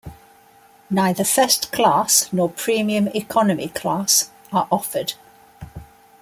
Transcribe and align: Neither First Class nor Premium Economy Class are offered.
Neither 0.89 1.23
First 1.23 1.71
Class 1.71 2.33
nor 2.33 2.49
Premium 2.49 3.09
Economy 3.09 3.67
Class 3.67 4.31
are 4.51 4.67
offered. 4.71 5.13